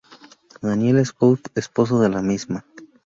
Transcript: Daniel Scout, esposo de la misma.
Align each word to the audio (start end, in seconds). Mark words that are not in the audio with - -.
Daniel 0.63 1.05
Scout, 1.05 1.51
esposo 1.55 1.99
de 1.99 2.09
la 2.09 2.23
misma. 2.23 2.65